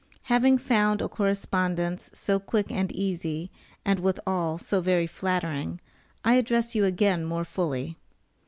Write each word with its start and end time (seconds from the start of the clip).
Having 0.23 0.57
found 0.57 0.99
a 0.99 1.07
correspondence 1.07 2.09
so 2.11 2.39
quick 2.39 2.71
and 2.71 2.91
easy, 2.91 3.51
and 3.85 3.99
withal 3.99 4.57
so 4.57 4.81
very 4.81 5.05
flattering, 5.05 5.79
I 6.25 6.33
address 6.41 6.73
you 6.73 6.85
again 6.85 7.23
more 7.23 7.45
fully. 7.45 7.97